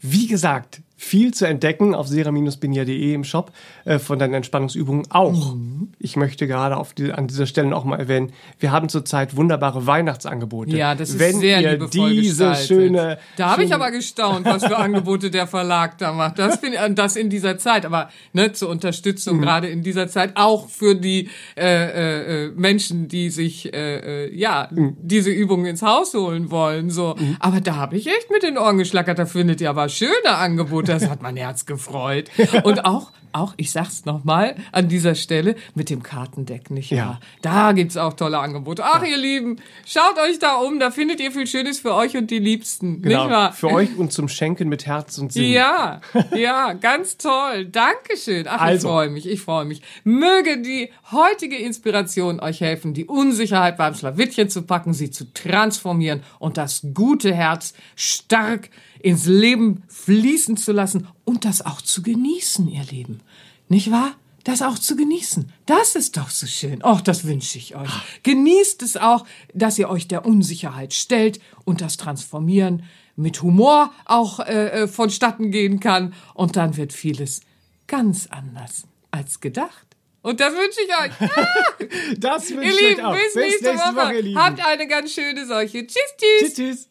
[0.01, 3.51] wie gesagt, viel zu entdecken auf sera-benia.de im Shop
[3.85, 5.55] äh, von deinen Entspannungsübungen auch.
[5.55, 5.89] Mhm.
[5.97, 9.87] Ich möchte gerade auf die, an dieser Stelle auch mal erwähnen, wir haben zurzeit wunderbare
[9.87, 10.77] Weihnachtsangebote.
[10.77, 12.67] Ja, das ist Wenn sehr ihr liebevoll diese gestaltet.
[12.67, 16.37] schöne Da habe ich aber gestaunt, was für Angebote der Verlag da macht.
[16.37, 19.41] Das finde ich, das in dieser Zeit, aber ne, zur Unterstützung mhm.
[19.41, 24.35] gerade in dieser Zeit auch für die äh, äh, äh Menschen, die sich äh, äh,
[24.35, 24.97] ja mhm.
[25.01, 26.91] diese Übungen ins Haus holen wollen.
[26.91, 27.37] So, mhm.
[27.39, 29.17] aber da habe ich echt mit den Ohren geschlackert.
[29.17, 32.29] Da findet ihr aber schöne Angebote das hat mein Herz gefreut.
[32.63, 36.97] Und auch, auch, ich sag's nochmal an dieser Stelle, mit dem Kartendeck, nicht wahr?
[36.97, 37.19] Ja.
[37.41, 38.83] Da gibt's auch tolle Angebote.
[38.83, 39.09] Ach, ja.
[39.09, 42.39] ihr Lieben, schaut euch da um, da findet ihr viel Schönes für euch und die
[42.39, 43.23] Liebsten, genau.
[43.23, 43.53] nicht wahr?
[43.53, 45.51] Für euch und zum Schenken mit Herz und Sinn.
[45.51, 46.01] Ja,
[46.35, 47.65] ja, ganz toll.
[47.65, 48.47] Dankeschön.
[48.47, 48.87] Ach, also.
[48.87, 49.81] ich freue mich, ich freue mich.
[50.03, 56.23] Möge die heutige Inspiration euch helfen, die Unsicherheit beim Schlawittchen zu packen, sie zu transformieren
[56.39, 58.69] und das gute Herz stark
[59.01, 63.20] ins Leben fließen zu lassen und das auch zu genießen, ihr Lieben.
[63.67, 64.15] Nicht wahr?
[64.43, 65.51] Das auch zu genießen.
[65.65, 66.83] Das ist doch so schön.
[66.83, 67.91] Och, das wünsche ich euch.
[68.23, 72.83] Genießt es auch, dass ihr euch der Unsicherheit stellt und das Transformieren
[73.15, 76.15] mit Humor auch äh, äh vonstatten gehen kann.
[76.33, 77.41] Und dann wird vieles
[77.87, 79.91] ganz anders als gedacht.
[80.23, 82.17] Und das wünsche ich euch.
[82.19, 83.13] das wünsche ich euch auch.
[83.13, 84.23] Bis, bis nächste, nächste Woche.
[84.23, 85.85] Woche Habt eine ganz schöne Seuche.
[85.85, 86.39] Tschüss, tschüss.
[86.39, 86.90] Tschüss, tschüss.